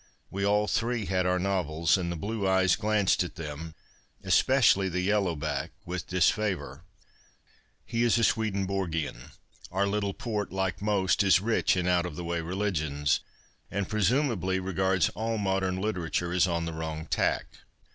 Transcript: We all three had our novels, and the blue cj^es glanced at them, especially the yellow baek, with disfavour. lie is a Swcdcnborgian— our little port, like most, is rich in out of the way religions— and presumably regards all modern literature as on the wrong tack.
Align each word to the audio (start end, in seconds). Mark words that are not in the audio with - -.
We 0.31 0.43
all 0.43 0.65
three 0.65 1.05
had 1.05 1.27
our 1.27 1.37
novels, 1.37 1.95
and 1.95 2.11
the 2.11 2.15
blue 2.15 2.41
cj^es 2.41 2.75
glanced 2.75 3.21
at 3.23 3.35
them, 3.35 3.75
especially 4.23 4.89
the 4.89 5.01
yellow 5.01 5.35
baek, 5.35 5.69
with 5.85 6.07
disfavour. 6.07 6.83
lie 7.93 7.99
is 7.99 8.17
a 8.17 8.21
Swcdcnborgian— 8.23 9.33
our 9.71 9.85
little 9.85 10.15
port, 10.15 10.51
like 10.51 10.81
most, 10.81 11.21
is 11.21 11.39
rich 11.39 11.77
in 11.77 11.87
out 11.87 12.07
of 12.07 12.15
the 12.15 12.23
way 12.23 12.41
religions— 12.41 13.19
and 13.69 13.87
presumably 13.89 14.59
regards 14.59 15.09
all 15.09 15.37
modern 15.37 15.79
literature 15.79 16.33
as 16.33 16.47
on 16.47 16.65
the 16.65 16.73
wrong 16.73 17.05
tack. 17.05 17.45